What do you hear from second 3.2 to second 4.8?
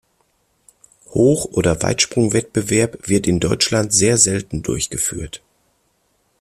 in Deutschland sehr selten